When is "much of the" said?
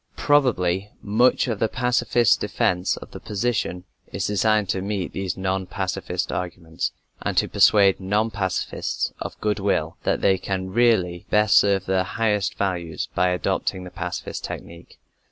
1.03-1.67